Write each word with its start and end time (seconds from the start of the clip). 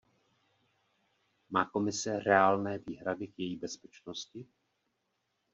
Má 1.49 1.65
Komise 1.65 2.19
reálné 2.19 2.77
výhrady 2.77 3.27
k 3.27 3.33
její 3.39 3.55
bezpečnosti? 3.57 4.47